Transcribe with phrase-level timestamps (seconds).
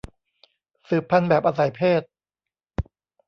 [0.87, 2.01] สืบพันธุ์แบบอาศัยเพศ